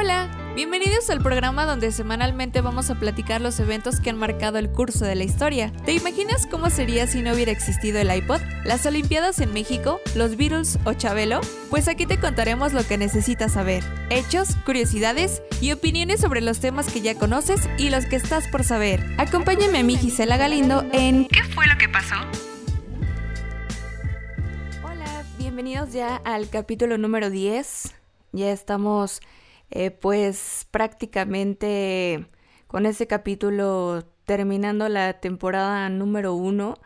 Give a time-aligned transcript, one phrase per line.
[0.00, 4.70] Hola, bienvenidos al programa donde semanalmente vamos a platicar los eventos que han marcado el
[4.70, 5.72] curso de la historia.
[5.84, 10.36] ¿Te imaginas cómo sería si no hubiera existido el iPod, las Olimpiadas en México, los
[10.36, 11.40] Beatles o Chabelo?
[11.68, 16.92] Pues aquí te contaremos lo que necesitas saber, hechos, curiosidades y opiniones sobre los temas
[16.92, 19.04] que ya conoces y los que estás por saber.
[19.18, 22.14] Acompáñame a mí Gisela Galindo en ¿Qué fue lo que pasó?
[24.84, 27.94] Hola, bienvenidos ya al capítulo número 10.
[28.30, 29.20] Ya estamos
[29.70, 32.26] eh, pues prácticamente
[32.66, 36.78] con ese capítulo terminando la temporada número uno,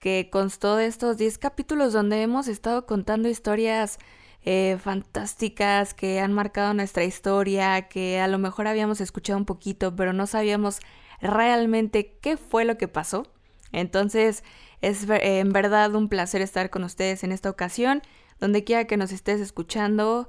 [0.00, 3.98] que constó de estos 10 capítulos donde hemos estado contando historias
[4.42, 9.94] eh, fantásticas que han marcado nuestra historia, que a lo mejor habíamos escuchado un poquito,
[9.94, 10.80] pero no sabíamos
[11.20, 13.26] realmente qué fue lo que pasó.
[13.72, 14.42] Entonces,
[14.80, 18.02] es en verdad un placer estar con ustedes en esta ocasión.
[18.40, 20.26] Donde quiera que nos estés escuchando,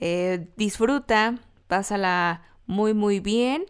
[0.00, 1.36] eh, disfruta,
[1.68, 3.66] pásala muy muy bien.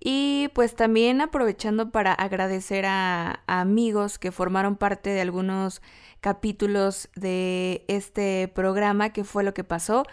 [0.00, 5.82] Y pues también aprovechando para agradecer a, amigos que formaron parte de algunos
[6.20, 10.04] capítulos de este programa, que fue lo que pasó.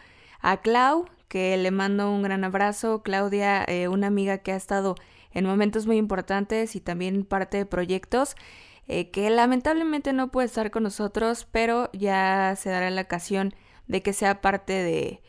[0.41, 3.03] A Clau, que le mando un gran abrazo.
[3.03, 4.95] Claudia, eh, una amiga que ha estado
[5.31, 8.35] en momentos muy importantes y también parte de proyectos.
[8.87, 13.53] Eh, que lamentablemente no puede estar con nosotros, pero ya se dará la ocasión
[13.87, 15.21] de que sea parte de,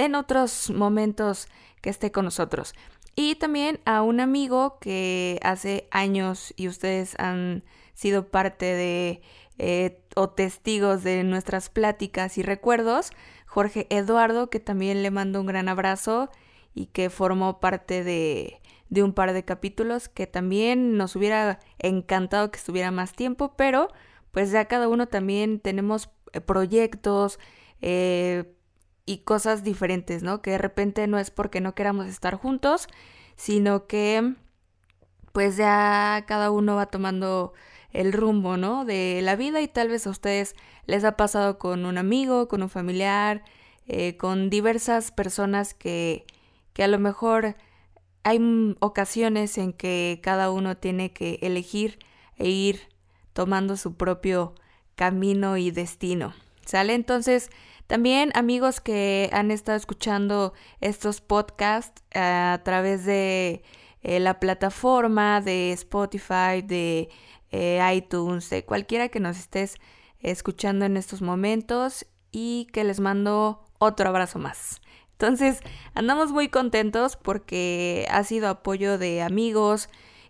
[0.00, 1.46] en otros momentos
[1.82, 2.74] que esté con nosotros.
[3.16, 9.20] Y también a un amigo que hace años y ustedes han sido parte de
[9.58, 13.10] eh, o testigos de nuestras pláticas y recuerdos,
[13.46, 16.30] Jorge Eduardo, que también le mando un gran abrazo
[16.72, 22.50] y que formó parte de, de un par de capítulos que también nos hubiera encantado
[22.50, 23.88] que estuviera más tiempo, pero
[24.30, 27.38] pues ya cada uno también tenemos eh, proyectos,
[27.82, 28.54] eh,
[29.10, 30.40] y cosas diferentes, ¿no?
[30.40, 32.86] Que de repente no es porque no queramos estar juntos,
[33.34, 34.34] sino que
[35.32, 37.52] pues ya cada uno va tomando
[37.92, 38.84] el rumbo, ¿no?
[38.84, 40.54] De la vida y tal vez a ustedes
[40.86, 43.42] les ha pasado con un amigo, con un familiar,
[43.88, 46.24] eh, con diversas personas que,
[46.72, 47.56] que a lo mejor
[48.22, 51.98] hay ocasiones en que cada uno tiene que elegir
[52.36, 52.82] e ir
[53.32, 54.54] tomando su propio
[54.94, 56.32] camino y destino.
[56.70, 56.94] ¿Sale?
[56.94, 57.50] Entonces,
[57.88, 63.64] también amigos que han estado escuchando estos podcasts eh, a través de
[64.02, 67.08] eh, la plataforma de Spotify, de
[67.50, 69.78] eh, iTunes, de cualquiera que nos estés
[70.20, 74.80] escuchando en estos momentos y que les mando otro abrazo más.
[75.10, 75.58] Entonces,
[75.94, 79.88] andamos muy contentos porque ha sido apoyo de amigos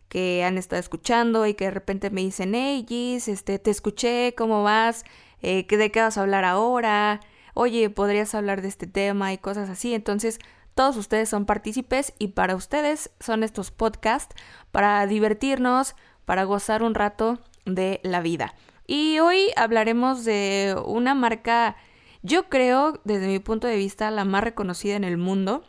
[0.09, 4.35] que han estado escuchando y que de repente me dicen, hey Gis, este, te escuché,
[4.35, 5.05] ¿cómo vas?
[5.43, 7.21] ¿De qué vas a hablar ahora?
[7.55, 9.95] oye, podrías hablar de este tema y cosas así.
[9.95, 10.39] Entonces,
[10.75, 14.35] todos ustedes son partícipes y para ustedes son estos podcasts
[14.71, 18.55] para divertirnos, para gozar un rato de la vida.
[18.87, 21.77] Y hoy hablaremos de una marca,
[22.23, 25.65] yo creo, desde mi punto de vista, la más reconocida en el mundo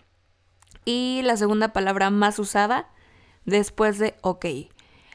[0.85, 2.89] y la segunda palabra más usada
[3.45, 4.45] después de OK.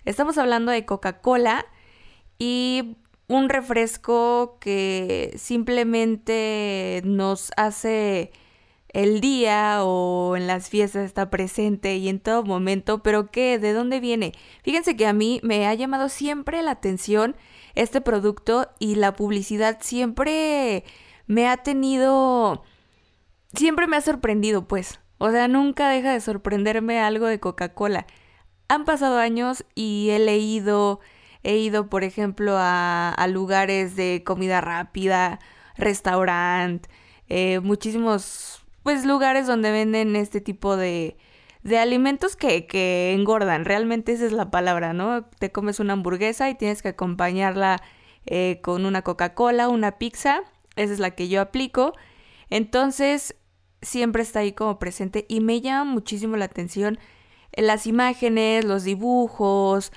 [0.04, 1.66] Estamos hablando de Coca-Cola
[2.38, 2.96] y
[3.28, 8.30] un refresco que simplemente nos hace
[8.88, 13.58] el día o en las fiestas está presente y en todo momento, pero ¿qué?
[13.58, 14.32] ¿De dónde viene?
[14.62, 17.36] Fíjense que a mí me ha llamado siempre la atención
[17.74, 20.84] este producto y la publicidad siempre
[21.26, 22.64] me ha tenido,
[23.54, 28.06] siempre me ha sorprendido pues, o sea, nunca deja de sorprenderme algo de Coca-Cola.
[28.68, 31.00] Han pasado años y he leído,
[31.46, 35.38] He ido, por ejemplo, a, lugares de comida rápida,
[35.76, 36.84] restaurant,
[37.28, 41.16] eh, muchísimos, pues, lugares donde venden este tipo de,
[41.62, 43.64] de alimentos que, que engordan.
[43.64, 45.24] Realmente esa es la palabra, ¿no?
[45.38, 47.80] Te comes una hamburguesa y tienes que acompañarla
[48.26, 50.42] eh, con una Coca-Cola, una pizza.
[50.74, 51.94] Esa es la que yo aplico.
[52.50, 53.36] Entonces,
[53.82, 56.98] siempre está ahí como presente y me llama muchísimo la atención
[57.56, 59.92] las imágenes, los dibujos,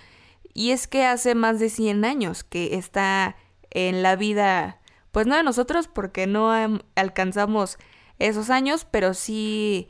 [0.54, 3.36] y es que hace más de 100 años que está
[3.72, 4.80] en la vida,
[5.12, 6.52] pues no de nosotros porque no
[6.96, 7.78] alcanzamos
[8.20, 9.88] esos años, pero sí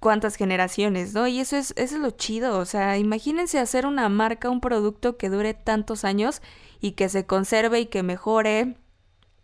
[0.00, 1.28] cuántas generaciones, ¿no?
[1.28, 5.16] Y eso es, eso es lo chido, o sea, imagínense hacer una marca, un producto
[5.18, 6.40] que dure tantos años
[6.80, 8.76] y que se conserve y que mejore.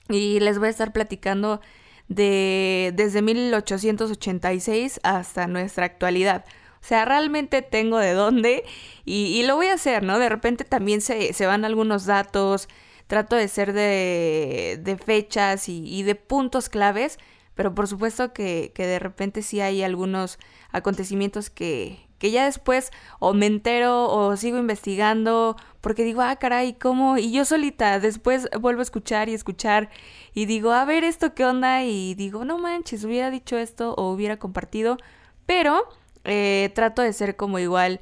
[0.09, 1.61] Y les voy a estar platicando
[2.09, 6.45] de desde 1886 hasta nuestra actualidad.
[6.87, 8.65] O sea, realmente tengo de dónde
[9.05, 10.21] y, lo voy a hacer, ¿no?
[10.21, 12.69] De repente también se, van algunos datos,
[13.09, 17.19] trato de ser de, de fechas y, de puntos claves,
[17.57, 20.39] pero por supuesto que, que de repente sí hay algunos
[20.71, 26.75] acontecimientos que, que ya después o me entero o sigo investigando porque digo, ah, caray,
[26.75, 27.19] ¿cómo?
[27.19, 29.91] Y yo solita después vuelvo a escuchar y escuchar
[30.35, 34.13] y digo, a ver esto qué onda y digo, no manches, hubiera dicho esto o
[34.13, 34.99] hubiera compartido,
[35.47, 35.89] pero
[36.27, 38.01] eh, trato de ser como igual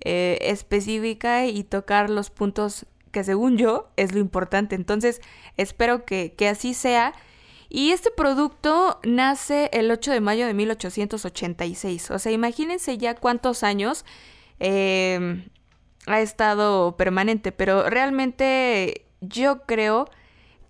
[0.00, 4.74] eh, específica y tocar los puntos que según yo es lo importante.
[4.74, 5.20] Entonces
[5.56, 7.12] espero que, que así sea.
[7.74, 12.10] Y este producto nace el 8 de mayo de 1886.
[12.10, 14.04] O sea, imagínense ya cuántos años
[14.58, 15.48] em,
[16.06, 17.50] ha estado permanente.
[17.50, 20.10] Pero realmente yo creo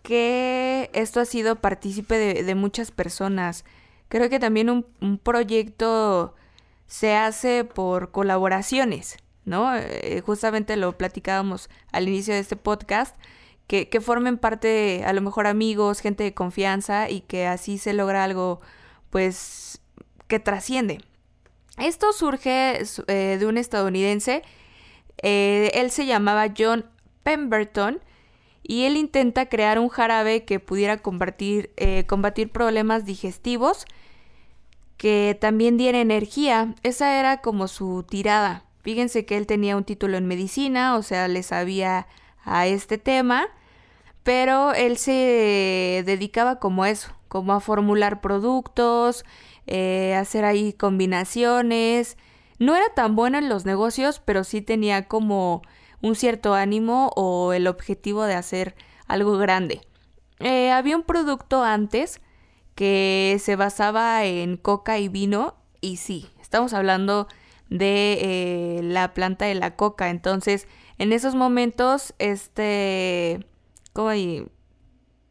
[0.02, 3.64] que esto ha sido partícipe de, muchas personas.
[4.08, 6.34] Creo que también un, proyecto
[6.92, 9.16] se hace por colaboraciones,
[9.46, 9.74] ¿no?
[9.74, 13.16] Eh, justamente lo platicábamos al inicio de este podcast
[13.66, 18.24] que, formen parte, a lo mejor amigos, gente de confianza y que así se logra
[18.24, 18.60] algo,
[19.08, 19.80] pues,
[20.28, 21.00] que trasciende.
[21.78, 24.42] Esto surge eh, de un estadounidense,
[25.22, 26.84] eh, él se llamaba John
[27.22, 28.02] Pemberton
[28.62, 31.70] y él intenta crear un jarabe que pudiera combatir
[32.52, 33.86] problemas digestivos,
[35.02, 36.76] que también diera energía.
[36.84, 38.62] Esa era como su tirada.
[38.84, 42.06] Fíjense que él tenía un título en medicina, o sea, le sabía
[42.44, 43.48] a este tema
[44.22, 49.24] pero él se dedicaba como eso, como a formular productos,
[49.66, 52.16] eh, hacer ahí combinaciones.
[52.58, 55.62] No era tan bueno en los negocios, pero sí tenía como
[56.00, 58.76] un cierto ánimo o el objetivo de hacer
[59.08, 59.80] algo grande.
[60.38, 62.20] Eh, había un producto antes
[62.74, 67.28] que se basaba en coca y vino y sí, estamos hablando
[67.68, 70.10] de eh, la planta de la coca.
[70.10, 73.46] Entonces, en esos momentos, este
[73.92, 74.46] como y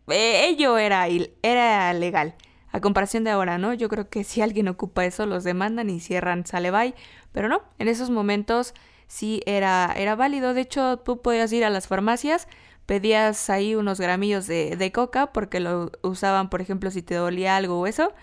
[0.07, 1.07] eh, ello era,
[1.41, 2.35] era legal.
[2.71, 3.73] A comparación de ahora, ¿no?
[3.73, 6.95] Yo creo que si alguien ocupa eso, los demandan y cierran, sale bye.
[7.31, 8.73] Pero no, en esos momentos
[9.07, 10.53] sí era, era válido.
[10.53, 12.47] De hecho, tú podías ir a las farmacias,
[12.85, 17.55] pedías ahí unos gramillos de, de coca, porque lo usaban, por ejemplo, si te dolía
[17.55, 18.13] algo o eso,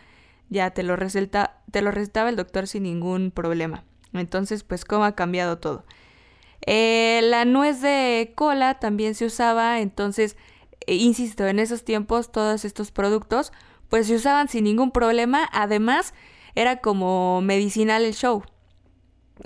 [0.50, 3.84] ya te lo, receta, te lo recetaba el doctor sin ningún problema.
[4.12, 5.84] Entonces, pues, ¿cómo ha cambiado todo?
[6.66, 10.37] Eh, la nuez de cola también se usaba, entonces,
[10.87, 13.52] eh, insisto, en esos tiempos todos estos productos
[13.88, 16.14] pues se usaban sin ningún problema, además
[16.54, 18.43] era como medicinal el show.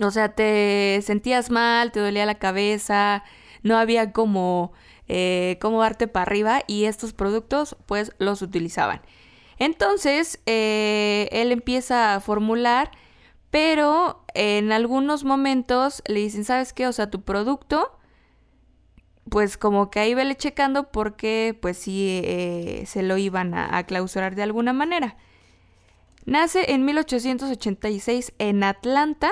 [0.00, 3.24] O sea, te sentías mal, te dolía la cabeza,
[3.62, 4.72] no había como,
[5.08, 9.02] eh, como darte para arriba y estos productos pues los utilizaban.
[9.58, 12.90] Entonces, él empieza a formular
[13.52, 16.86] pero en algunos momentos le dicen, ¿sabes qué?
[16.86, 17.98] O sea, tu producto,
[19.28, 23.84] pues como que ahí vele checando porque pues sí eh, se lo iban a, a
[23.84, 25.18] clausurar de alguna manera.
[26.24, 29.30] Nace en 1886 en Atlanta,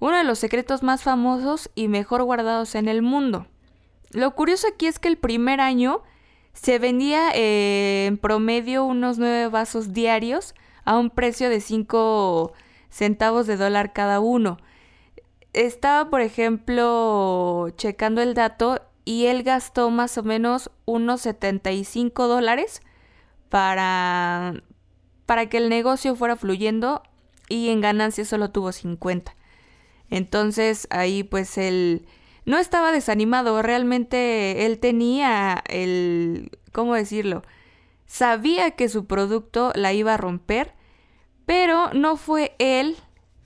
[0.00, 3.46] uno de los secretos más famosos y mejor guardados en el mundo.
[4.10, 6.02] Lo curioso aquí es que el primer año
[6.52, 10.54] se vendía eh, en promedio unos nueve vasos diarios
[10.84, 12.52] a un precio de 5
[12.90, 14.58] centavos de dólar cada uno.
[15.52, 22.82] Estaba, por ejemplo, checando el dato y él gastó más o menos unos 75 dólares
[23.48, 24.62] para,
[25.26, 27.02] para que el negocio fuera fluyendo
[27.48, 29.34] y en ganancias solo tuvo 50.
[30.10, 32.06] Entonces ahí pues él
[32.44, 37.42] no estaba desanimado, realmente él tenía el, ¿cómo decirlo?
[38.06, 40.74] Sabía que su producto la iba a romper
[41.50, 42.96] pero no fue él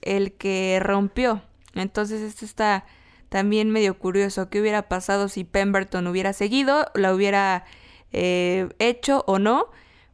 [0.03, 1.41] el que rompió.
[1.75, 2.85] Entonces esto está
[3.31, 4.51] también medio curioso.
[4.51, 6.85] ¿Qué hubiera pasado si Pemberton hubiera seguido?
[6.93, 7.65] ¿La hubiera
[8.13, 9.69] eh, hecho o no?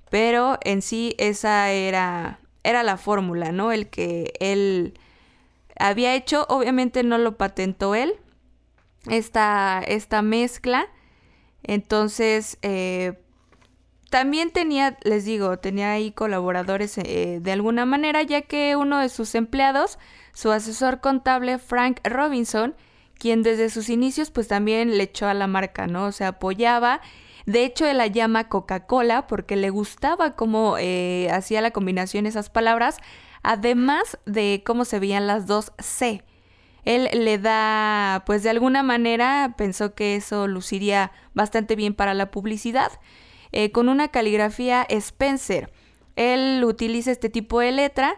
[0.09, 3.73] Pero en sí esa era, era la fórmula, ¿no?
[3.73, 4.95] El que él
[5.77, 6.47] había hecho.
[6.49, 8.13] Obviamente no lo patentó él.
[9.09, 10.88] Esta, esta mezcla.
[11.62, 13.14] Entonces, eh,
[14.11, 19.09] también tenía, les digo, tenía ahí colaboradores eh, de alguna manera, ya que uno de
[19.09, 19.99] sus empleados,
[20.33, 22.75] su asesor contable Frank Robinson,
[23.19, 26.07] quien desde sus inicios pues también le echó a la marca, ¿no?
[26.07, 27.00] O sea, apoyaba.
[27.47, 32.50] De hecho, él la llama Coca-Cola porque le gustaba cómo eh, hacía la combinación esas
[32.50, 32.99] palabras,
[33.42, 36.25] además de cómo se veían las dos C.
[36.85, 42.31] Él le da, pues de alguna manera pensó que eso luciría bastante bien para la
[42.31, 42.93] publicidad.
[43.53, 45.73] Eh, con una caligrafía Spencer.
[46.17, 48.17] Él utiliza este tipo de letra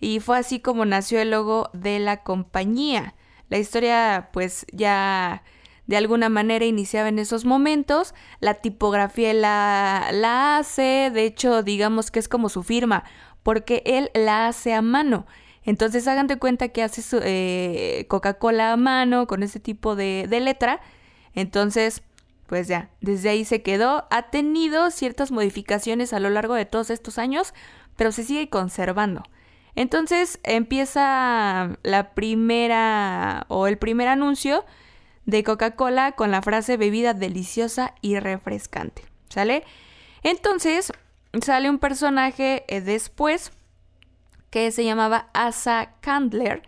[0.00, 3.14] y fue así como nació el logo de la compañía.
[3.48, 5.42] La historia pues ya
[5.86, 12.10] de alguna manera iniciaba en esos momentos, la tipografía la, la hace, de hecho digamos
[12.10, 13.04] que es como su firma,
[13.42, 15.26] porque él la hace a mano.
[15.64, 20.26] Entonces hagan de cuenta que hace su, eh, Coca-Cola a mano con ese tipo de,
[20.28, 20.80] de letra.
[21.34, 22.02] Entonces,
[22.46, 24.06] pues ya, desde ahí se quedó.
[24.10, 27.54] Ha tenido ciertas modificaciones a lo largo de todos estos años,
[27.96, 29.22] pero se sigue conservando.
[29.74, 34.64] Entonces empieza la primera o el primer anuncio
[35.24, 39.02] de Coca-Cola con la frase bebida deliciosa y refrescante.
[39.28, 39.64] ¿Sale?
[40.22, 40.92] Entonces
[41.40, 43.52] sale un personaje eh, después
[44.52, 46.62] que se llamaba Asa Candler.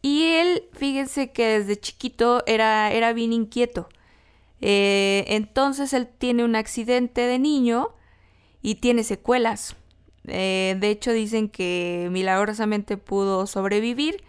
[0.00, 3.88] Y él, fíjense que desde chiquito era, era bien inquieto.
[4.60, 7.90] Eh, entonces él tiene un accidente de niño
[8.62, 9.74] y tiene secuelas.
[10.28, 14.22] Eh, de hecho dicen que milagrosamente pudo sobrevivir.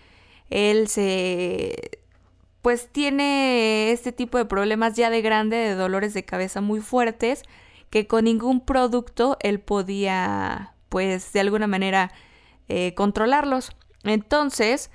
[0.49, 1.99] Él se...
[2.63, 7.43] pues tiene este tipo de problemas ya de grande, de dolores de cabeza muy fuertes,
[7.91, 12.11] que con ningún producto él podía pues de alguna manera
[12.73, 13.73] eh, controlarlos.
[14.05, 14.91] Entonces,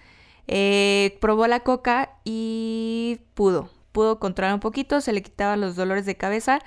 [0.49, 6.07] eh, probó la coca y pudo, pudo controlar un poquito, se le quitaban los dolores
[6.07, 6.61] de cabeza.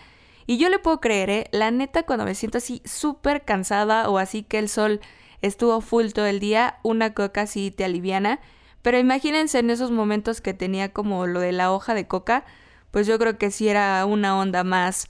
[0.46, 1.48] Y yo le puedo creer, ¿eh?
[1.52, 5.02] La neta, cuando me siento así súper cansada o así que el sol
[5.42, 8.40] estuvo full todo el día, una coca sí te aliviana.
[8.84, 12.46] Pero imagínense en esos momentos que tenía como lo de la hoja de coca,
[12.92, 15.08] pues yo creo que sí era una onda más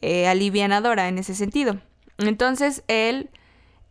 [0.00, 1.78] eh, alivianadora en ese sentido.
[2.16, 3.28] Entonces él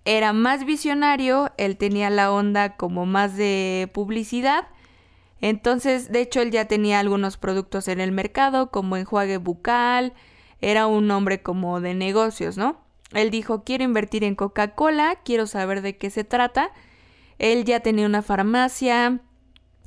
[0.06, 4.68] era más visionario, él tenía la onda como más de publicidad.
[5.42, 10.14] Entonces, de hecho, él ya tenía algunos productos en el mercado, como enjuague bucal,
[10.62, 12.80] era un hombre como de negocios, ¿no?
[13.14, 16.72] Él dijo, quiero invertir en Coca-Cola, quiero saber de qué se trata.
[17.40, 19.20] Él ya tenía una farmacia,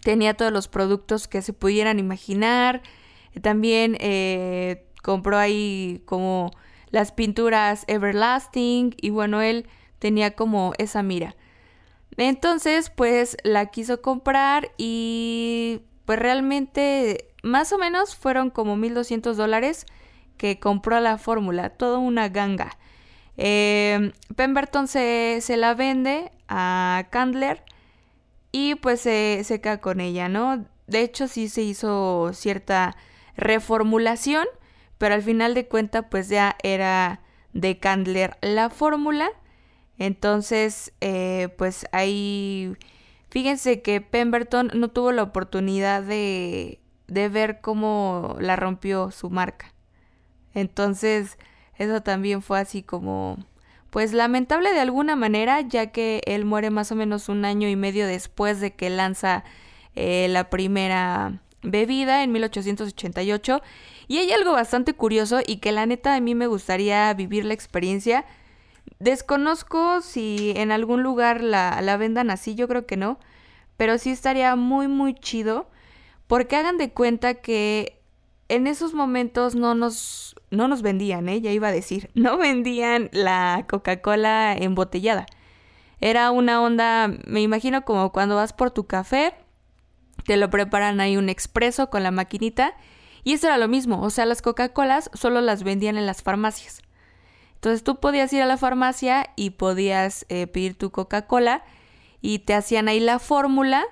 [0.03, 2.83] tenía todos los productos que se pudieran imaginar.
[3.41, 6.51] También eh, compró ahí como
[6.91, 9.67] las pinturas Everlasting y bueno, él
[10.05, 11.35] tenía como esa mira.
[12.19, 19.87] Entonces, pues la quiso comprar y pues realmente más o menos fueron como 1200 dólares
[20.37, 22.77] que compró la fórmula, toda una ganga.
[23.39, 27.65] Eh, Pemberton se, se, la vende a Candler
[28.53, 30.67] y pues se, se queda con ella, ¿no?
[30.87, 32.95] De hecho sí se hizo cierta
[33.39, 34.47] reformulación,
[34.99, 37.23] pero al final de cuentas pues ya era
[37.55, 39.31] de Candler la fórmula
[39.99, 42.77] entonces, eh, pues ahí,
[43.31, 49.73] fíjense que Pemberton no tuvo la oportunidad de, de ver cómo la rompió su marca.
[50.53, 51.39] Entonces,
[51.77, 53.39] eso también fue así como,
[53.91, 57.77] pues lamentable de alguna manera, ya que él muere más o menos un año y
[57.77, 59.45] medio después de que lanza
[59.95, 63.63] eh, la primera bebida en 1888.
[64.07, 67.55] Y hay algo bastante curioso y que la neta a mí me gustaría vivir la
[67.55, 68.25] experiencia
[68.99, 73.19] Desconozco si en algún lugar la, vendan así, yo creo que no,
[73.77, 75.69] pero sí estaría muy muy chido
[76.27, 78.01] porque hagan de cuenta que
[78.49, 81.41] en esos momentos no nos, no nos vendían, ¿eh?
[81.41, 85.27] ya iba a decir, no vendían la Coca-Cola embotellada.
[86.01, 89.35] Era una onda, me imagino como cuando vas por tu café,
[90.25, 92.75] te lo preparan ahí un expreso con la maquinita
[93.23, 96.84] y eso era lo mismo, o sea, las Coca-Colas solo las vendían en las farmacias.
[97.65, 101.65] Entonces tú podías ir a la farmacia y podías eh, pedir tu Coca-Cola
[102.21, 103.87] y te hacían ahí la fórmula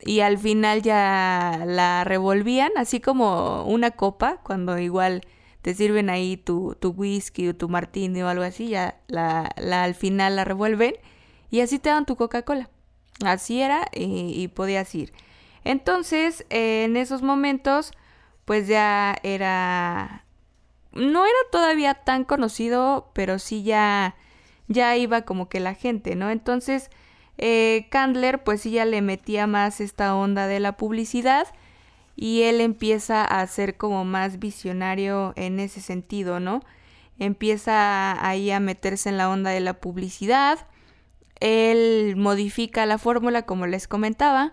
[0.00, 5.20] y al final ya la revolvían, así como una copa, cuando igual
[5.62, 9.94] te sirven ahí tu, tu whisky o tu martini o algo así, ya la, al
[9.94, 10.94] final la revuelven
[11.52, 12.68] y así te dan tu Coca-Cola.
[13.24, 15.12] Así era y, podías ir.
[15.62, 17.92] Entonces, en esos momentos,
[18.44, 20.23] pues ya era
[20.94, 24.16] no era todavía tan conocido, pero sí ya,
[24.68, 26.30] ya iba como que la gente, ¿no?
[26.30, 26.90] Entonces,
[27.38, 31.48] eh, Candler pues sí ya le metía más esta onda de la publicidad
[32.16, 36.60] y él empieza a ser como más visionario en ese sentido, ¿no?
[37.18, 40.66] Empieza ahí a meterse en la onda de la publicidad.
[41.40, 44.52] Él modifica la fórmula como les comentaba.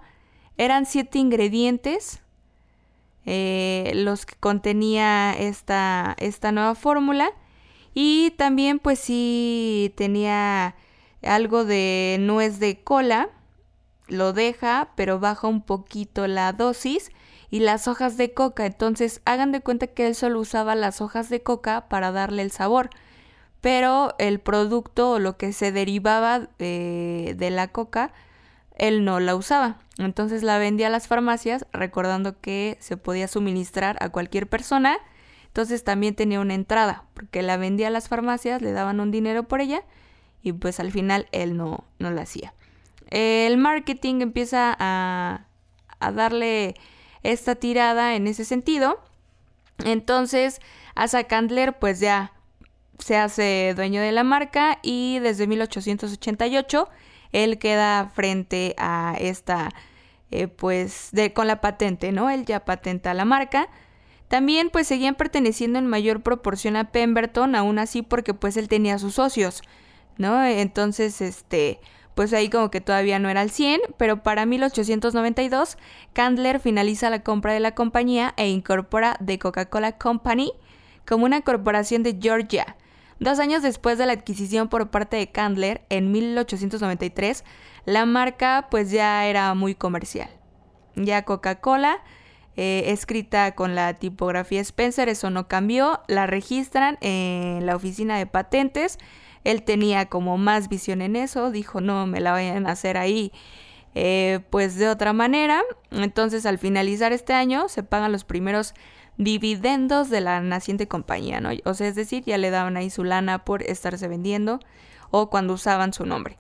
[0.58, 2.21] Eran siete ingredientes
[3.26, 7.32] eh, los que contenía esta, esta nueva fórmula.
[7.94, 10.76] Y también pues sí tenía
[11.22, 13.30] algo de nuez de cola.
[14.08, 17.12] Lo deja, pero baja un poquito la dosis.
[17.50, 18.66] Y las hojas de coca.
[18.66, 22.52] Entonces hagan de cuenta que él solo usaba las hojas de coca para darle el
[22.52, 22.90] sabor.
[23.60, 28.14] Pero el producto o lo que se derivaba de, de la coca,
[28.76, 29.78] él no la usaba.
[30.06, 34.98] Entonces la vendía a las farmacias, recordando que se podía suministrar a cualquier persona.
[35.48, 39.48] Entonces también tenía una entrada, porque la vendía a las farmacias, le daban un dinero
[39.48, 39.84] por ella
[40.42, 42.54] y pues al final él no, no la hacía.
[43.10, 45.46] El marketing empieza a,
[46.00, 46.76] a darle
[47.24, 49.04] esta tirada en ese sentido.
[49.84, 50.62] Entonces,
[50.96, 52.34] Asa Candler pues ya
[53.00, 56.88] se hace dueño de la marca y desde 1888
[57.32, 59.70] él queda frente a esta,
[60.32, 62.30] eh, pues, de, con la patente, ¿no?
[62.30, 63.70] Él ya patenta la marca.
[64.28, 68.98] También pues seguían perteneciendo en mayor proporción a Pemberton, aún así porque pues él tenía
[68.98, 69.62] sus socios,
[70.18, 70.42] ¿no?
[70.46, 71.82] Entonces, este,
[72.16, 75.78] pues ahí como que todavía no era al 100, pero para 1892
[76.14, 80.54] Candler finaliza la compra de la compañía e incorpora The Coca-Cola Company
[81.06, 82.78] como una corporación de Georgia,
[83.22, 87.44] Dos años después de la adquisición por parte de Candler, en 1893,
[87.86, 90.32] la marca pues ya era muy comercial.
[90.96, 92.00] Ya Coca-Cola,
[92.58, 98.26] eh, escrita con la tipografía Spencer, eso no cambió, la registran en la oficina de
[98.26, 98.98] patentes.
[99.44, 103.32] Él tenía como más visión en eso, dijo no me la vayan a hacer ahí
[103.94, 105.62] eh, pues de otra manera.
[105.92, 108.74] Entonces al finalizar este año se pagan los primeros
[109.24, 111.52] dividendos de la naciente compañía, ¿no?
[111.66, 114.60] O sea, es decir, ya le daban ahí su lana por estarse vendiendo
[115.12, 116.38] o cuando usaban su nombre.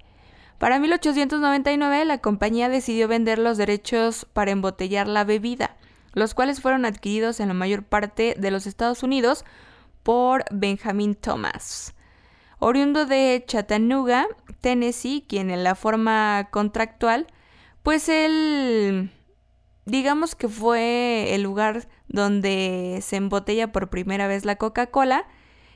[0.58, 5.78] Para 1899 la compañía decidió vender los derechos para embotellar la bebida,
[6.14, 9.46] los cuales fueron adquiridos en la mayor parte de los Estados Unidos
[10.02, 11.94] por Benjamin Thomas.
[12.58, 14.28] Oriundo de Chattanooga,
[14.60, 17.28] Tennessee, quien en la forma contractual,
[17.84, 19.12] pues él
[19.86, 25.28] digamos que fue el lugar donde se embotella por primera vez la Coca-Cola,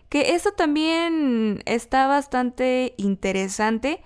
[0.09, 4.01] que eso también está bastante interesante,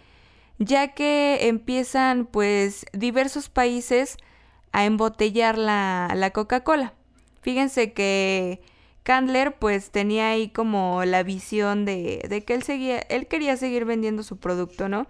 [0.57, 4.17] ya que empiezan pues diversos países
[4.71, 6.93] a embotellar la, la Coca-Cola.
[7.41, 8.61] Fíjense que
[9.03, 13.85] Candler pues tenía ahí como la visión de, de, que él seguía, él quería seguir
[13.85, 15.07] vendiendo su producto, ¿no?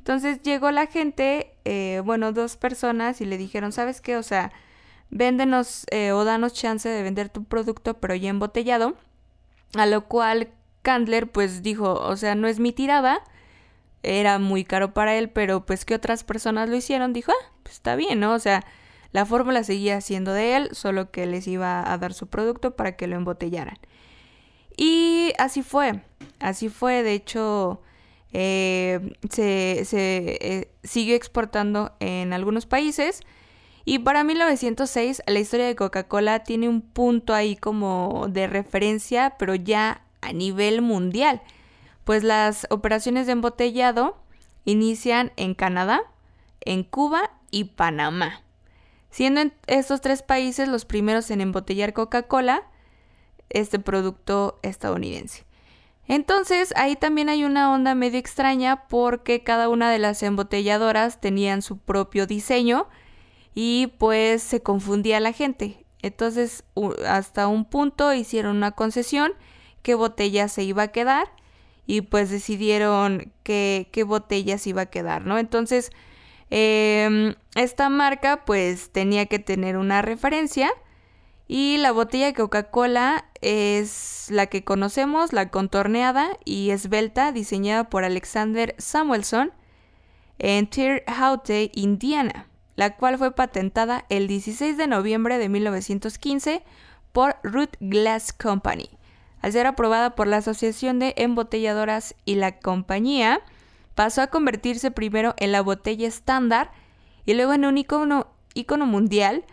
[0.00, 4.16] Entonces llegó la gente, eh, bueno, dos personas y le dijeron, ¿sabes qué?
[4.16, 4.50] O sea,
[5.10, 8.96] véndenos eh, o danos chance de vender tu producto, pero ya embotellado.
[9.74, 10.48] A lo cual
[10.80, 13.22] Candler pues dijo, o sea, no es mi tirada,
[14.02, 17.74] era muy caro para él, pero pues que otras personas lo hicieron, dijo, ah, pues
[17.74, 18.32] está bien, ¿no?
[18.32, 18.64] O sea,
[19.12, 22.96] la fórmula seguía siendo de él, solo que les iba a dar su producto para
[22.96, 23.76] que lo embotellaran.
[24.78, 26.00] Y así fue,
[26.38, 27.82] así fue, de hecho,
[28.32, 33.20] eh, se, eh, siguió exportando en algunos países.
[33.84, 39.54] Y para 1906 la historia de Coca-Cola tiene un punto ahí como de referencia, pero
[39.54, 41.42] ya a nivel mundial,
[42.04, 44.16] pues las operaciones de embotellado
[44.64, 46.02] inician en Canadá,
[46.60, 48.42] en Cuba y Panamá,
[49.10, 52.62] siendo estos tres países los primeros en embotellar Coca-Cola,
[53.48, 55.44] este producto estadounidense.
[56.10, 61.62] Entonces ahí también hay una onda medio extraña porque cada una de las embotelladoras tenían
[61.62, 62.88] su propio diseño
[63.54, 65.86] y pues se confundía la gente.
[66.02, 66.64] Entonces
[67.06, 69.34] hasta un punto hicieron una concesión
[69.82, 71.28] qué botella se iba a quedar
[71.86, 75.38] y pues decidieron qué, qué botella se iba a quedar, ¿no?
[75.38, 75.92] Entonces
[76.50, 80.72] em, esta marca pues tenía que tener una referencia
[81.52, 88.04] y la botella de Coca-Cola es la que conocemos, la contorneada y esbelta, diseñada por
[88.04, 89.50] Alexander Samuelson
[90.38, 96.62] en Tier Haute, Indiana la cual fue patentada el 16 de noviembre de 1915
[97.10, 98.88] por Root Glass Company.
[99.42, 103.40] Al ser aprobada por la Asociación de Embotelladoras y la compañía,
[103.96, 106.70] pasó a convertirse primero en la botella estándar
[107.26, 109.44] y luego en un icono mundial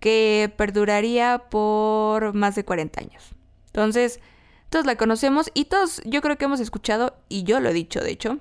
[0.00, 3.30] que perduraría por más de 40 años.
[3.66, 4.20] Entonces,
[4.70, 8.00] todos la conocemos y todos yo creo que hemos escuchado, y yo lo he dicho
[8.00, 8.38] de hecho,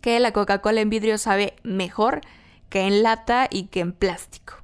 [0.00, 2.20] que la Coca-Cola en vidrio sabe mejor
[2.68, 4.54] que en lata y que en plástico.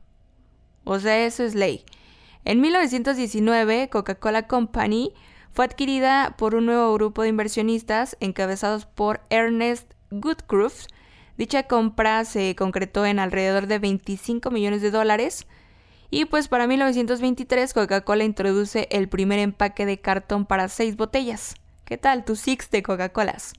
[0.85, 1.85] O sea, eso es ley.
[2.45, 5.13] En 1919, Coca-Cola Company
[5.51, 10.87] fue adquirida por un nuevo grupo de inversionistas encabezados por Ernest Goodcroft.
[11.37, 15.47] Dicha compra se concretó en alrededor de 25 millones de dólares.
[16.11, 21.55] Y pues para 1923 Coca-Cola introduce el primer empaque de cartón para seis botellas.
[21.85, 23.53] ¿Qué tal tu Six de Coca-Colas?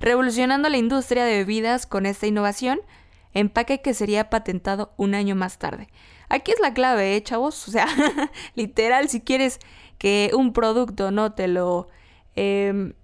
[0.00, 2.80] Revolucionando la industria de bebidas con esta innovación,
[3.32, 5.88] empaque que sería patentado un año más tarde.
[6.28, 7.68] Aquí es la clave, ¿eh, chavos?
[7.68, 7.86] O sea,
[8.54, 9.60] literal, si quieres
[9.98, 11.88] que un producto no te lo
[12.34, 12.94] em,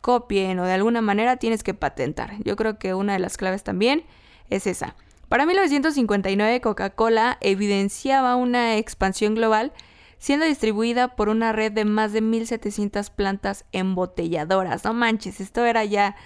[0.00, 2.34] copien o de alguna manera tienes que patentar.
[2.44, 4.04] Yo creo que una de las claves también
[4.50, 4.96] es esa.
[5.28, 9.72] Para 1959 Coca-Cola evidenciaba una expansión global
[10.18, 14.84] siendo distribuida por una red de más de 1.700 plantas embotelladoras.
[14.84, 16.16] No manches, esto era ya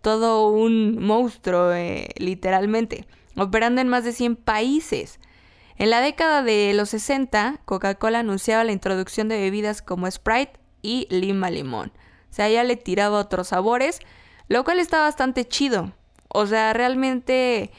[0.00, 5.18] todo un monstruo, eh, literalmente, operando en más de 100 países.
[5.76, 11.08] En la década de los 60, Coca-Cola anunciaba la introducción de bebidas como Sprite y
[11.10, 11.92] Lima Limón.
[12.30, 13.98] O sea, ya le tiraba otros sabores,
[14.48, 15.92] lo cual está bastante chido.
[16.28, 17.72] O sea, realmente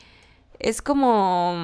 [0.59, 1.55] es como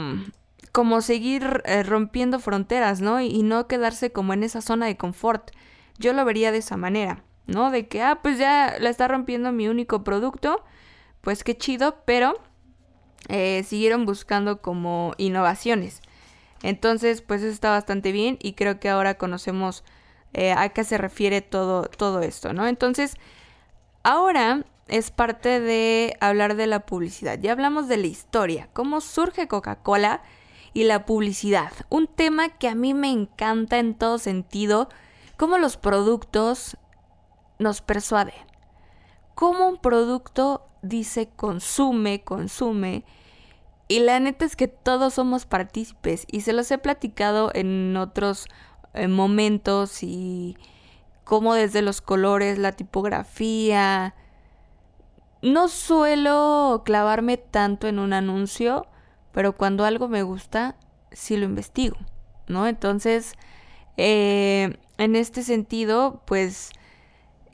[0.72, 3.20] como seguir eh, rompiendo fronteras, ¿no?
[3.22, 5.52] Y, no quedarse como en esa zona de confort.
[5.98, 7.72] Yo lo vería de esa manera, ¿no?
[7.72, 10.64] De que, ah, pues ya la está rompiendo mi único producto,
[11.22, 12.36] pues qué chido, pero
[13.28, 16.02] eh, siguieron buscando como innovaciones.
[16.64, 19.84] Entonces, pues eso está bastante bien y creo que ahora conocemos
[20.34, 22.68] eh, a qué se refiere todo, todo esto, ¿no?
[22.68, 23.16] Entonces,
[24.04, 27.40] ahora es parte de hablar de la publicidad.
[27.40, 30.22] Ya hablamos de la historia, cómo surge Coca-Cola
[30.74, 31.72] y la publicidad.
[31.90, 34.90] Un tema que a mí me encanta en todo sentido,
[35.38, 36.78] cómo los productos
[37.58, 38.36] nos persuaden.
[39.34, 43.06] Cómo un producto dice consume, consume.
[43.88, 48.48] Y la neta es que todos somos partícipes y se los he platicado en otros
[48.94, 50.58] eh, momentos y
[51.24, 54.16] cómo desde los colores, la tipografía.
[55.42, 58.88] No suelo clavarme tanto en un anuncio
[59.32, 60.76] pero cuando algo me gusta,
[61.12, 61.98] sí lo investigo,
[62.48, 62.68] ¿no?
[62.68, 63.34] Entonces,
[63.98, 66.72] eh, en este sentido, pues,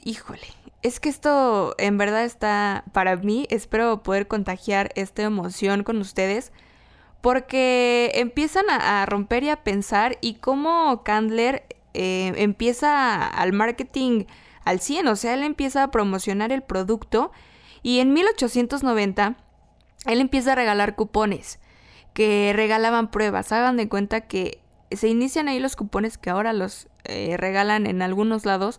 [0.03, 0.47] híjole,
[0.81, 6.51] es que esto en verdad está, para mí, espero poder contagiar esta emoción con ustedes,
[7.21, 14.25] porque empiezan a, romper y a pensar y cómo Candler eh, empieza al marketing
[14.63, 17.31] al 100, o sea, él empieza a promocionar el producto
[17.87, 19.37] y en 1890
[20.07, 21.57] él empieza a regalar cupones
[22.11, 23.53] que regalaban pruebas.
[23.53, 24.59] Hagan de cuenta que
[24.91, 28.77] se inician ahí los cupones que ahora los eh, regalan en algunos lados.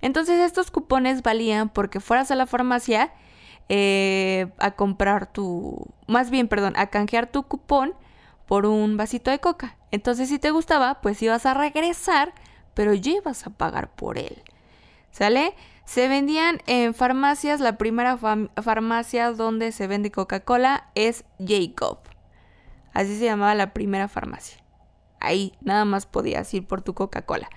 [0.00, 3.12] Entonces estos cupones valían porque fueras a la farmacia
[3.68, 7.92] eh, a comprar tu, más bien, perdón, a canjear tu cupón
[8.46, 9.76] por un vasito de coca.
[9.90, 12.32] Entonces si te gustaba, pues ibas a regresar,
[12.72, 14.42] pero ya ibas a pagar por él.
[15.10, 15.52] ¿Sale?
[15.86, 22.00] Se vendían en farmacias, la primera farmacia donde se vende Coca-Cola es Jacob.
[22.92, 24.58] Así se llamaba la primera farmacia.
[25.20, 27.48] Ahí nada más podías ir por tu Coca-Cola.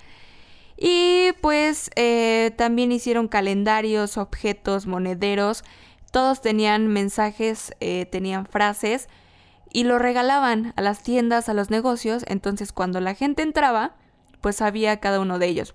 [0.77, 5.63] Y pues eh, también hicieron calendarios, objetos, monederos.
[6.11, 9.09] Todos tenían mensajes, eh, tenían frases
[9.73, 12.23] y lo regalaban a las tiendas, a los negocios.
[12.27, 13.95] Entonces cuando la gente entraba,
[14.39, 15.73] pues había cada uno de ellos.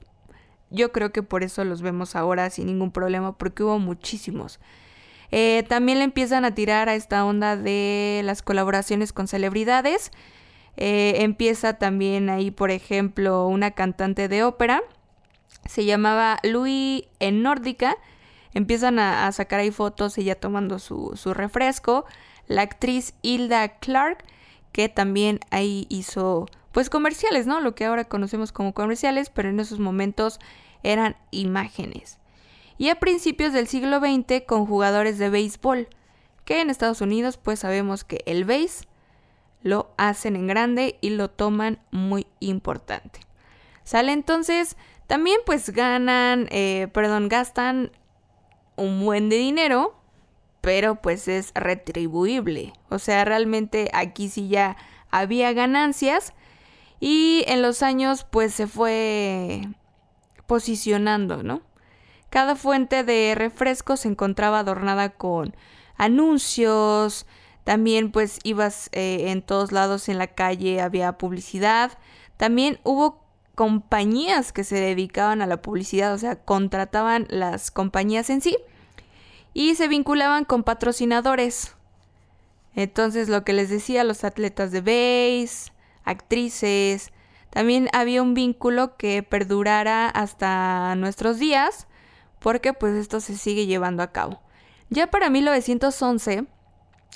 [0.74, 4.58] Yo creo que por eso los vemos ahora sin ningún problema, porque hubo muchísimos.
[5.30, 10.10] Eh, también le empiezan a tirar a esta onda de las colaboraciones con celebridades.
[10.76, 14.82] Eh, empieza también ahí, por ejemplo, una cantante de ópera.
[15.66, 17.96] Se llamaba Louis en Nórdica.
[18.52, 22.04] Empiezan a, sacar ahí fotos, ella tomando su, su refresco.
[22.46, 24.24] La actriz Hilda Clark,
[24.72, 27.60] que también ahí hizo pues comerciales, ¿no?
[27.60, 30.40] Lo que ahora conocemos como comerciales, pero en esos momentos
[30.84, 32.18] eran imágenes
[32.78, 35.88] y a principios del siglo XX con jugadores de béisbol,
[36.44, 38.86] que en Estados Unidos pues sabemos que el béis
[39.62, 43.20] lo hacen en grande y lo toman muy importante.
[43.84, 47.92] Sale entonces, también pues ganan, eh, perdón, gastan
[48.76, 49.94] un buen de dinero,
[50.60, 52.72] pero pues es retribuible.
[52.90, 54.76] O sea, realmente aquí sí ya
[55.10, 56.34] había ganancias
[57.00, 59.62] y en los años pues se fue
[60.46, 61.62] posicionando, ¿no?
[62.30, 65.54] Cada fuente de refresco se encontraba adornada con
[65.96, 67.26] anuncios,
[67.62, 71.92] también pues ibas eh, en todos lados en la calle, había publicidad,
[72.36, 78.40] también hubo compañías que se dedicaban a la publicidad, o sea, contrataban las compañías en
[78.40, 78.56] sí
[79.52, 81.74] y se vinculaban con patrocinadores.
[82.74, 85.72] Entonces, lo que les decía, los atletas de base,
[86.04, 87.12] actrices,
[87.54, 91.86] también había un vínculo que perdurara hasta nuestros días
[92.40, 94.42] porque pues esto se sigue llevando a cabo.
[94.90, 96.46] Ya para 1911,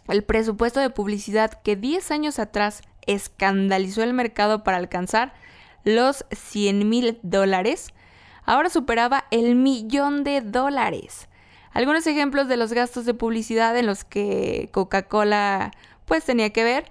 [0.06, 5.34] el presupuesto de publicidad que 10 años atrás escandalizó el mercado para alcanzar
[5.82, 7.92] los 100 mil dólares,
[8.44, 11.28] ahora superaba el millón de dólares.
[11.72, 15.72] Algunos ejemplos de los gastos de publicidad en los que Coca-Cola
[16.04, 16.84] pues tenía que ver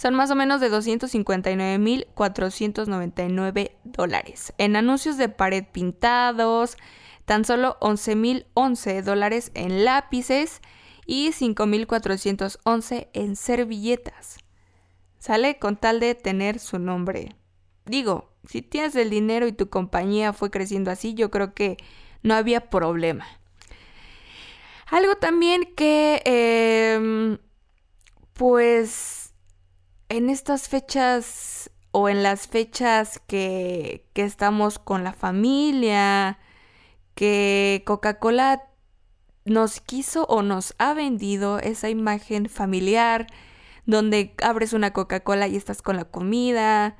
[0.00, 4.54] son más o menos de 259.499 dólares.
[4.56, 6.78] En anuncios de pared pintados,
[7.26, 10.62] tan solo 11.011 dólares en lápices
[11.04, 14.38] y 5.411 en servilletas.
[15.18, 17.36] Sale con tal de tener su nombre.
[17.84, 21.76] Digo, si tienes el dinero y tu compañía fue creciendo así, yo creo que
[22.22, 23.26] no había problema.
[24.86, 27.36] Algo también que, em,
[28.32, 29.29] pues,
[30.10, 36.38] en estas fechas o en las fechas que, que estamos con la familia,
[37.14, 38.64] que Coca-Cola
[39.44, 43.28] nos quiso o nos ha vendido esa imagen familiar
[43.86, 46.96] donde abres una Coca-Cola y estás con la comida,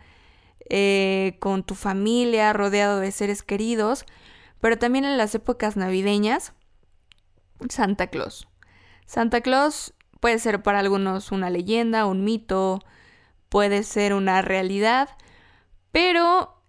[0.68, 4.04] eh, con tu familia, rodeado de seres queridos,
[4.60, 6.52] pero también en las épocas navideñas,
[7.68, 8.46] Santa Claus.
[9.04, 12.80] Santa Claus puede ser para algunos una leyenda, un mito,
[13.50, 15.10] puede ser una realidad,
[15.92, 16.62] pero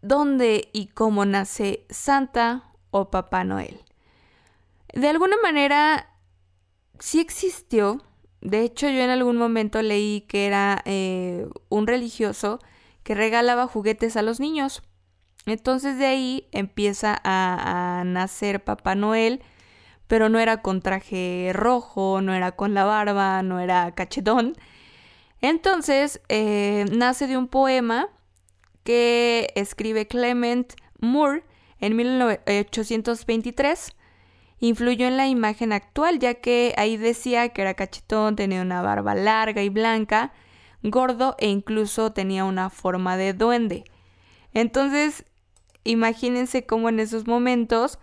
[0.00, 3.80] ¿dónde y cómo nace Santa o Papá Noel?
[4.94, 6.10] De alguna manera,
[7.00, 8.02] sí existió.
[8.40, 12.60] De hecho, yo en algún momento leí que era eh, un religioso
[13.02, 14.82] que regalaba juguetes a los niños.
[15.46, 19.42] Entonces de ahí empieza a, nacer Papá Noel,
[20.06, 24.54] pero no era con traje rojo, no era con la barba, no era cachetón.
[25.40, 28.08] Entonces eh, nace de un poema
[28.84, 31.44] que escribe Clement Moore
[31.80, 33.94] en 1823
[34.60, 39.14] influyó en la imagen actual, ya que ahí decía que era cachetón, tenía una barba
[39.14, 40.32] larga y blanca,
[40.82, 43.84] gordo e incluso tenía una forma de duende.
[44.54, 45.24] Entonces,
[45.84, 47.98] imagínense cómo en esos momentos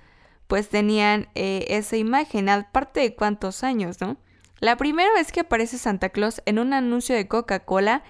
[0.48, 4.18] pues tenían eh, esa imagen, aparte de cuántos años, ¿no?
[4.66, 8.02] La primera vez que aparece Santa Claus en un anuncio de Coca-Cola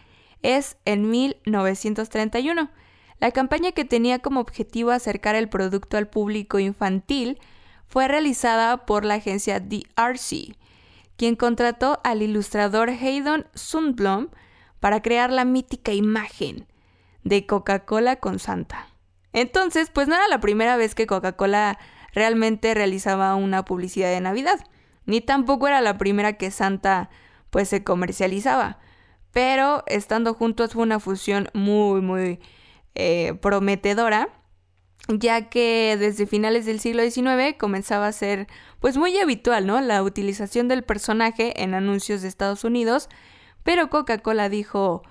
[0.42, 2.72] es en 1931.
[3.20, 7.42] La campaña que tenía como objetivo acercar el producto al público infantil
[7.88, 10.56] fue realizada por la agencia DRC,
[11.18, 14.30] quien contrató al ilustrador Haydon Sundblom
[14.80, 16.68] para crear la mítica imagen
[17.26, 18.88] de Coca-Cola con Santa.
[19.34, 21.78] Entonces, pues no era la primera vez que Coca-Cola
[22.14, 24.66] realmente realizaba una publicidad de Navidad,
[25.06, 27.10] ni tampoco era la primera que Santa
[27.50, 28.80] pues se comercializaba,
[29.32, 32.40] pero estando juntos fue una fusión muy, muy
[32.96, 34.30] eh, prometedora
[35.08, 38.48] ya que desde finales del siglo XIX comenzaba a ser
[38.80, 39.80] pues muy habitual, ¿no?
[39.82, 43.10] La utilización del personaje en anuncios de Estados Unidos,
[43.64, 45.04] pero Coca-Cola dijo,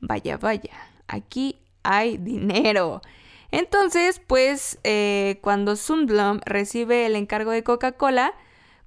[0.00, 0.72] vaya, vaya,
[1.06, 3.02] aquí hay dinero.
[3.50, 8.32] Entonces, pues, eh, cuando Sundblom recibe el encargo de Coca-Cola,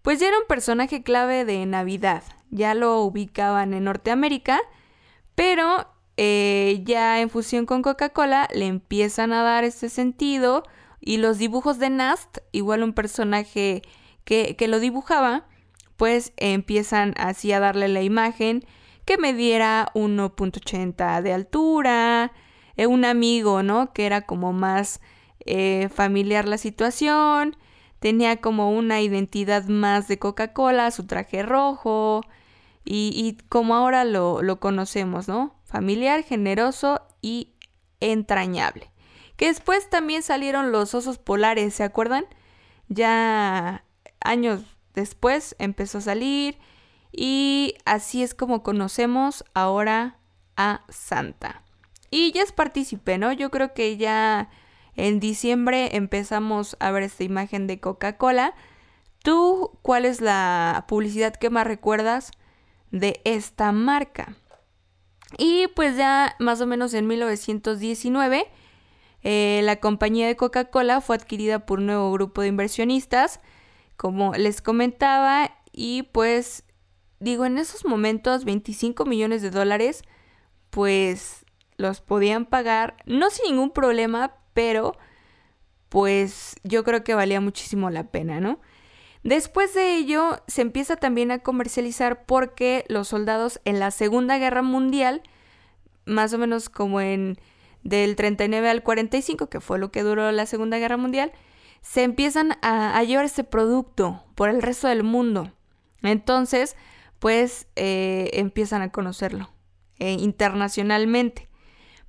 [0.06, 2.22] pues ya era un personaje clave de Navidad.
[2.52, 4.62] Ya lo ubicaban en Norteamérica,
[5.34, 10.62] pero eh, ya en fusión con Coca-Cola le empiezan a dar este sentido
[11.02, 13.82] y los dibujos de Nast, igual un personaje
[14.26, 15.48] que, lo dibujaba,
[15.98, 18.64] pues empiezan así a darle la imagen
[19.06, 22.32] que me diera 1.80 de altura,
[22.78, 23.92] eh, un amigo, ¿no?
[23.92, 25.02] Que era como más
[25.48, 27.58] eh, familiar la situación,
[28.00, 32.22] tenía como una identidad más de Coca-Cola, su traje rojo,
[32.88, 35.56] y, como ahora lo, lo conocemos, ¿no?
[35.76, 37.50] familiar, generoso y
[38.00, 38.92] entrañable.
[39.36, 42.26] Que después también salieron los osos polares, ¿se acuerdan?
[42.88, 43.84] Ya
[44.22, 44.62] años
[44.94, 46.58] después empezó a salir
[47.12, 50.18] y así es como conocemos ahora
[50.56, 51.62] a Santa.
[52.10, 53.34] Y ya es partícipe, ¿no?
[53.34, 54.50] Yo creo que ya
[54.96, 58.56] en diciembre empezamos a ver esta imagen de Coca-Cola.
[59.24, 62.32] ¿Tú cuál es la publicidad que más recuerdas
[62.92, 64.36] de esta marca?
[65.38, 68.48] Y pues ya más o menos en 1919,
[69.24, 73.42] eh, la compañía de Coca-Cola fue adquirida por un nuevo grupo de inversionistas,
[73.98, 76.64] como les comentaba, y pues
[77.20, 80.04] digo, en esos momentos 25 millones de dólares,
[80.70, 81.46] pues
[81.78, 84.98] los podían pagar, no sin ningún problema, pero
[85.90, 88.60] pues yo creo que valía muchísimo la pena, ¿no?
[89.24, 94.62] Después de ello, se empieza también a comercializar porque los soldados en la Segunda Guerra
[94.64, 95.22] Mundial,
[96.06, 97.38] más o menos como en
[97.84, 101.32] del 39 al 45, que fue lo que duró la Segunda Guerra Mundial,
[101.82, 105.52] se empiezan a, llevar este producto por el resto del mundo.
[106.02, 106.76] Entonces,
[107.20, 109.50] pues eh, empiezan a conocerlo
[110.00, 111.50] eh, internacionalmente.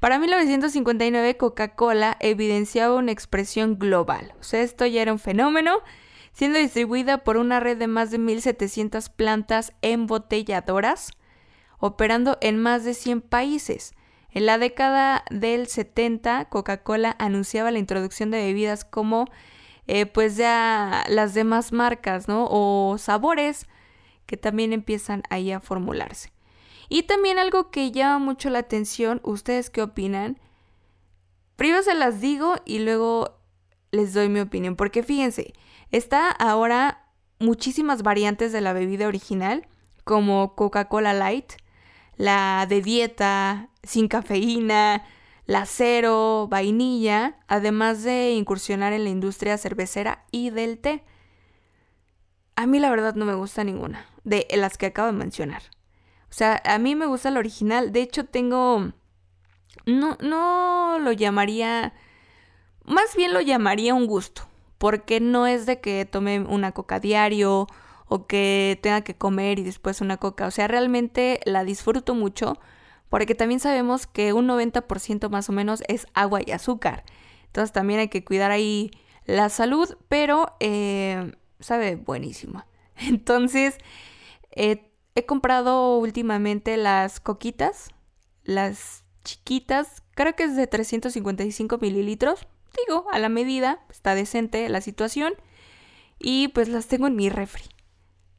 [0.00, 4.34] Para 1959, Coca-Cola evidenciaba una expresión global.
[4.40, 5.80] O sea, esto ya era un fenómeno
[6.32, 11.12] siendo distribuida por una red de más de 1.700 plantas embotelladoras,
[11.78, 13.94] operando en más de 100 países.
[14.30, 19.24] En la década del 70, Coca-Cola anunciaba la introducción de bebidas como
[19.86, 22.46] eh, pues ya las demás marcas, ¿no?
[22.50, 23.66] O sabores
[24.26, 26.35] que también empiezan ahí a formularse.
[26.88, 30.38] Y también algo que llama mucho la atención, ¿ustedes qué opinan?
[31.56, 33.38] Primero se las digo y luego
[33.90, 35.54] les doy mi opinión, porque fíjense,
[35.90, 37.06] está ahora
[37.38, 39.66] muchísimas variantes de la bebida original,
[40.04, 41.52] como Coca-Cola Light,
[42.16, 45.04] la de dieta, sin cafeína,
[45.46, 51.04] la cero, vainilla, además de incursionar en la industria cervecera y del té.
[52.56, 55.62] A mí la verdad no me gusta ninguna de las que acabo de mencionar.
[56.36, 57.92] Sea, a mí me gusta la original.
[57.92, 58.92] De hecho, tengo...
[59.86, 61.94] No, no lo llamaría...
[62.84, 64.42] Más bien lo llamaría un gusto.
[64.76, 67.66] Porque no es de que tome una coca diario
[68.06, 70.46] o que tenga que comer y después una coca.
[70.46, 72.58] O sea, realmente la disfruto mucho
[73.08, 77.04] porque también sabemos que un 90% más o menos es agua y azúcar.
[77.46, 78.90] Entonces también hay que cuidar ahí
[79.24, 82.66] la salud, pero eh, sabe buenísimo.
[82.98, 83.78] Entonces,
[84.50, 87.88] eh, he comprado últimamente las coquitas,
[88.44, 92.46] las chiquitas, creo que es de 355 mililitros.
[92.86, 95.32] Digo, a la medida, está decente la situación.
[96.18, 97.64] Y pues las tengo en mi refri.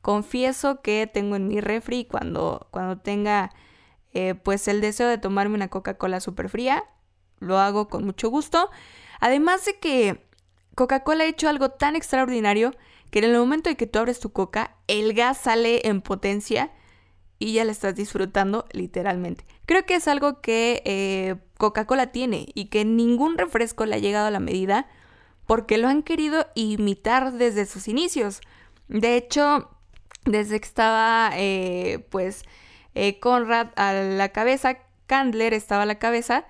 [0.01, 3.51] Confieso que tengo en mi refri cuando, cuando tenga
[4.13, 6.83] eh, pues el deseo de tomarme una Coca-Cola súper fría,
[7.39, 8.69] lo hago con mucho gusto.
[9.19, 10.27] Además de que
[10.75, 12.75] Coca-Cola ha hecho algo tan extraordinario
[13.11, 16.71] que en el momento en que tú abres tu coca, el gas sale en potencia
[17.39, 19.45] y ya la estás disfrutando literalmente.
[19.65, 24.27] Creo que es algo que eh, Coca-Cola tiene y que ningún refresco le ha llegado
[24.27, 24.87] a la medida
[25.45, 28.41] porque lo han querido imitar desde sus inicios.
[28.87, 29.69] De hecho,
[30.25, 32.43] desde que estaba eh, pues
[32.95, 36.45] eh, Conrad a la cabeza, Candler estaba a la cabeza,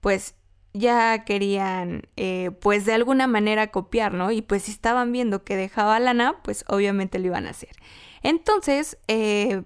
[0.00, 0.34] pues
[0.74, 4.30] ya querían eh, pues de alguna manera copiar, ¿no?
[4.30, 7.70] Y pues si estaban viendo que dejaba lana, pues obviamente lo iban a hacer.
[8.22, 9.62] Entonces, eh,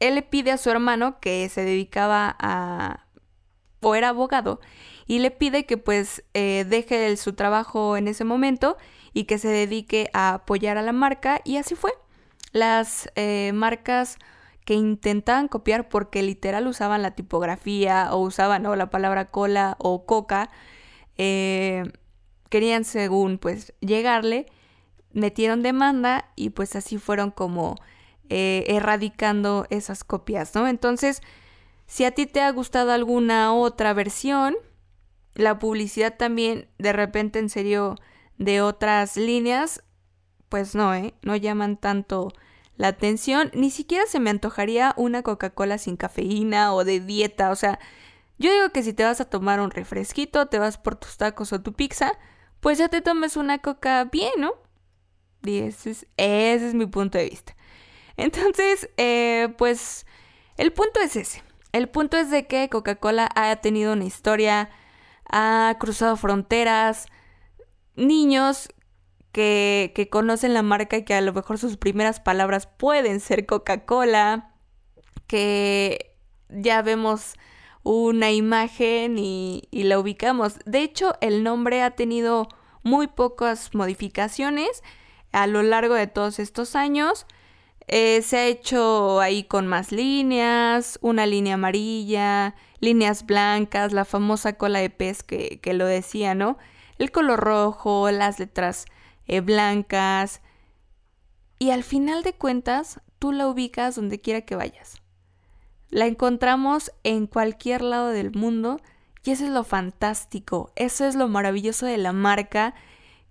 [0.00, 3.06] él le pide a su hermano que se dedicaba a...
[3.80, 4.60] o era abogado,
[5.06, 8.76] y le pide que pues eh, deje su trabajo en ese momento
[9.12, 11.92] y que se dedique a apoyar a la marca, y así fue.
[12.52, 13.10] Las
[13.52, 14.18] marcas
[14.66, 20.50] que intentaban copiar porque literal usaban la tipografía o usaban la palabra cola o coca,
[21.16, 21.84] eh,
[22.50, 24.46] querían según pues llegarle,
[25.12, 27.76] metieron demanda y pues así fueron como
[28.28, 30.66] eh, erradicando esas copias, ¿no?
[30.66, 31.22] Entonces,
[31.86, 34.56] si a ti te ha gustado alguna otra versión,
[35.34, 37.94] la publicidad también de repente en serio
[38.36, 39.84] de otras líneas,
[40.48, 41.14] pues no, ¿eh?
[41.22, 42.32] No llaman tanto
[42.76, 47.56] la atención, ni siquiera se me antojaría una Coca-Cola sin cafeína o de dieta, o
[47.56, 47.78] sea,
[48.38, 51.52] yo digo que si te vas a tomar un refresquito, te vas por tus tacos
[51.52, 52.12] o tu pizza,
[52.60, 54.52] pues ya te tomes una coca bien, ¿no?
[55.42, 57.56] Ese es, es mi punto de vista.
[58.16, 60.06] Entonces, eh, pues
[60.56, 61.42] el punto es ese.
[61.72, 64.70] El punto es de que Coca-Cola ha tenido una historia,
[65.30, 67.06] ha cruzado fronteras,
[67.94, 68.68] niños
[69.36, 74.54] que, conocen la marca y que a lo mejor sus primeras palabras pueden ser Coca-Cola,
[75.26, 76.16] que
[76.48, 77.34] ya vemos
[77.82, 80.58] una imagen y, la ubicamos.
[80.64, 82.48] De hecho, el nombre ha tenido
[82.82, 84.82] muy pocas modificaciones
[85.32, 87.26] a lo largo de todos estos años.
[87.88, 94.54] Eh, se ha hecho ahí con más líneas, una línea amarilla, líneas blancas, la famosa
[94.54, 96.56] cola de pez que, que lo decía, ¿no?
[96.98, 98.86] El color rojo, las letras
[99.26, 100.40] eh, blancas.
[101.58, 105.00] Y al final de cuentas, tú la ubicas donde quiera que vayas.
[105.90, 108.80] La encontramos en cualquier lado del mundo
[109.22, 112.74] y eso es lo fantástico, eso es lo maravilloso de la marca,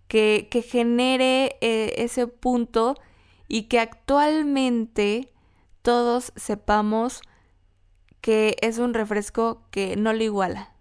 [0.08, 2.96] que, que genere eh, ese punto
[3.48, 5.32] y que actualmente
[5.82, 7.22] todos sepamos
[8.22, 10.75] que es un refresco que no lo iguala.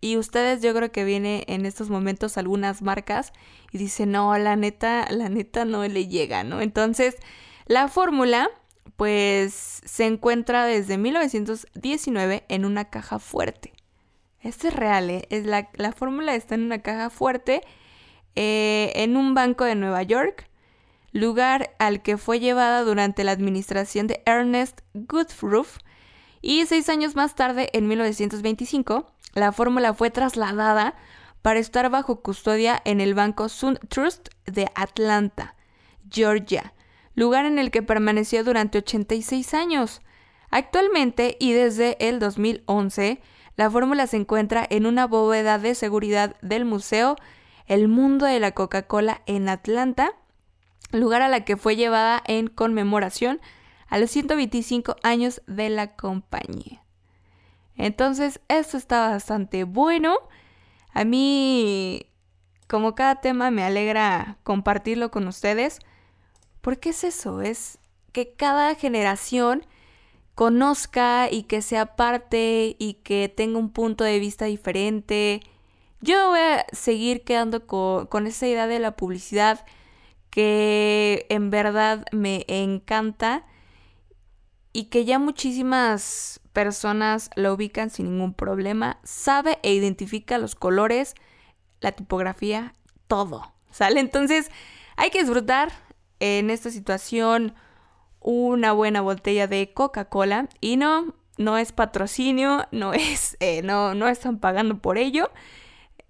[0.00, 3.32] Y ustedes yo creo que viene en estos momentos algunas marcas
[3.70, 6.60] y dicen, no, la neta, la neta no le llega, ¿no?
[6.60, 7.16] Entonces,
[7.66, 8.50] la fórmula
[8.96, 13.72] pues se encuentra desde 1919 en una caja fuerte.
[14.42, 15.26] Esto es real, ¿eh?
[15.30, 17.62] Es la, fórmula está en una caja fuerte
[18.36, 20.48] eh, en un banco de Nueva York,
[21.12, 25.78] lugar al que fue llevada durante la administración de Ernest Goodruff
[26.42, 30.94] y seis años más tarde, en 1925, la fórmula fue trasladada
[31.42, 35.56] para estar bajo custodia en el Banco Sun Trust de Atlanta,
[36.10, 36.74] Georgia,
[37.14, 40.02] lugar en el que permaneció durante 86 años.
[40.50, 43.20] Actualmente y desde el 2011,
[43.56, 47.16] la fórmula se encuentra en una bóveda de seguridad del museo
[47.66, 50.12] el mundo de la Coca-Cola en Atlanta,
[50.90, 53.40] lugar a la que fue llevada en conmemoración
[53.86, 56.82] a los 125 años de la compañía.
[57.80, 60.18] Entonces, esto está bastante bueno.
[60.92, 62.06] A mí,
[62.68, 65.78] como cada tema, me alegra compartirlo con ustedes.
[66.60, 67.78] Porque es eso, es
[68.12, 69.66] que cada generación
[70.34, 75.40] conozca y que sea parte y que tenga un punto de vista diferente.
[76.00, 79.64] Yo voy a seguir quedando con, esa idea de la publicidad
[80.30, 83.46] que en verdad me encanta
[84.72, 91.14] y que ya muchísimas personas la ubican sin ningún problema, sabe e identifica los colores,
[91.80, 92.74] la tipografía,
[93.06, 93.52] todo.
[93.70, 94.00] ¿Sale?
[94.00, 94.50] Entonces
[94.96, 95.72] hay que disfrutar
[96.18, 97.54] en esta situación
[98.20, 104.08] una buena botella de Coca-Cola y no, no es patrocinio, no es, eh, no, no
[104.08, 105.30] están pagando por ello,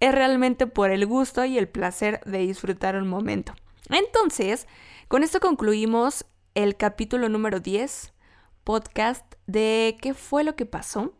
[0.00, 3.54] es realmente por el gusto y el placer de disfrutar un momento.
[3.90, 4.66] Entonces,
[5.08, 6.24] con esto concluimos
[6.54, 8.12] el capítulo número 10,
[8.64, 11.14] podcast de qué fue lo que pasó.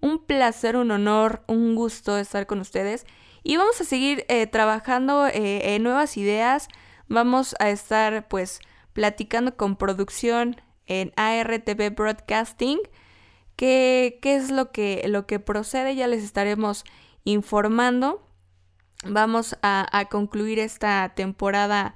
[0.00, 3.06] Un placer, un honor, un gusto estar con ustedes.
[3.42, 6.68] Y vamos a seguir eh, trabajando eh, en nuevas ideas.
[7.08, 8.60] Vamos a estar pues
[8.92, 12.78] platicando con producción en ARTV Broadcasting.
[13.56, 15.94] ¿Qué, qué es lo que, lo que procede?
[15.94, 16.84] Ya les estaremos
[17.24, 18.26] informando.
[19.04, 21.94] Vamos a, concluir esta temporada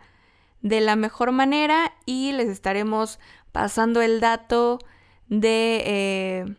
[0.61, 3.21] de la mejor manera y les estaremos
[3.53, 4.81] pasando el dato
[5.29, 6.57] de eh,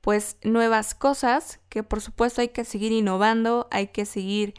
[0.00, 4.54] pues nuevas cosas que por supuesto hay que seguir innovando, hay que seguir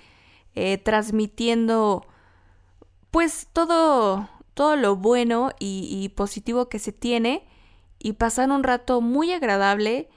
[0.55, 2.05] eh, transmitiendo
[3.09, 7.45] pues todo, todo lo bueno y, positivo que se tiene
[7.99, 10.09] y pasar un rato muy agradable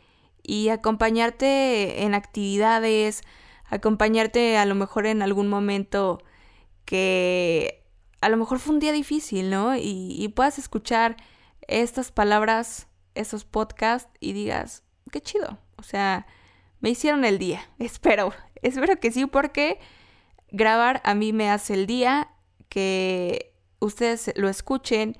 [0.43, 3.23] y acompañarte en actividades,
[3.65, 6.23] acompañarte a lo mejor en algún momento
[6.85, 7.85] que
[8.21, 9.77] a lo mejor fue un día difícil, ¿no?
[9.77, 11.17] Y, y puedas escuchar
[11.67, 16.27] estas palabras, esos podcasts y digas, qué chido, o sea,
[16.81, 19.79] me hicieron el día, espero, espero que sí, porque
[20.51, 22.31] grabar a mí me hace el día,
[22.69, 25.17] que ustedes lo escuchen,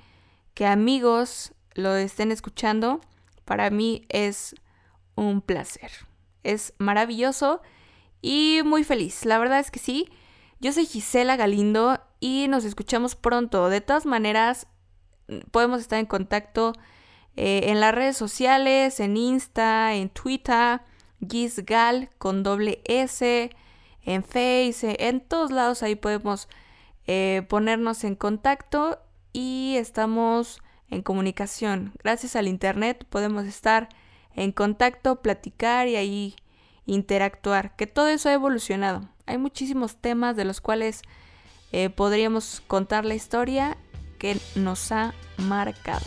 [0.55, 3.01] que amigos lo estén escuchando,
[3.45, 4.55] para mí es
[5.15, 5.91] un placer.
[6.43, 7.63] Es maravilloso
[8.23, 9.25] y muy feliz.
[9.25, 10.09] La verdad es que sí.
[10.61, 13.69] Yo soy Gisela Galindo y nos escuchamos pronto.
[13.69, 14.67] De todas maneras,
[15.51, 16.73] podemos estar en contacto
[17.37, 20.81] eh, en las redes sociales, en Insta, en Twitter,
[21.29, 23.51] Gisgal con doble S,
[24.05, 26.49] en Face, en todos lados ahí podemos
[27.07, 28.99] eh, ponernos en contacto
[29.33, 30.61] y estamos
[30.91, 31.93] en comunicación.
[32.03, 33.89] Gracias al Internet podemos estar
[34.35, 36.37] en contacto, platicar y ahí
[36.87, 39.09] interactuar, que todo eso ha evolucionado.
[39.27, 41.03] Hay muchísimos temas de los cuales
[41.73, 43.77] eh, podríamos contar la historia
[44.19, 46.07] que nos ha marcado.